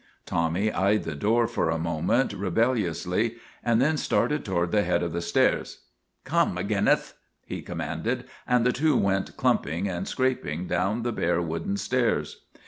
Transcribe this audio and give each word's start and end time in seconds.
Tommy 0.25 0.71
eyed 0.71 1.03
the 1.03 1.13
door 1.13 1.45
for 1.47 1.69
a 1.69 1.77
moment 1.77 2.33
re 2.33 2.49
belliouslv. 2.49 3.35
and 3.63 3.79
then 3.79 3.97
started 3.97 4.43
toward 4.43 4.71
the 4.71 4.81
head 4.81 5.03
of 5.03 5.13
the 5.13 5.21
stairs. 5.21 5.81
1 6.23 6.23
Come, 6.23 6.53
Maginnith," 6.55 7.13
he 7.45 7.61
commanded, 7.61 8.23
and 8.47 8.65
the 8.65 8.71
two 8.73 8.97
went 8.97 9.37
clumping 9.37 9.87
and 9.87 10.07
scraping 10.07 10.65
down 10.65 11.03
the 11.03 11.11
bare 11.11 11.39
wooden 11.39 11.77
stairs. 11.77 12.45